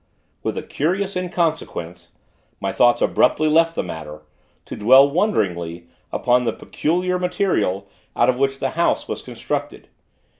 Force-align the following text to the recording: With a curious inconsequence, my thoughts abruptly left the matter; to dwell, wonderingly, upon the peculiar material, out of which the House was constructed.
With 0.41 0.57
a 0.57 0.63
curious 0.63 1.15
inconsequence, 1.15 2.09
my 2.59 2.71
thoughts 2.71 3.03
abruptly 3.03 3.47
left 3.47 3.75
the 3.75 3.83
matter; 3.83 4.23
to 4.65 4.75
dwell, 4.75 5.07
wonderingly, 5.07 5.89
upon 6.11 6.43
the 6.43 6.53
peculiar 6.53 7.19
material, 7.19 7.87
out 8.15 8.27
of 8.27 8.39
which 8.39 8.57
the 8.57 8.69
House 8.71 9.07
was 9.07 9.21
constructed. 9.21 9.89